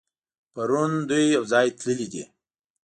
پرون 0.53 0.91
دوی 1.09 1.25
يوځای 1.35 1.67
تللي 1.79 2.07
دي. 2.13 2.23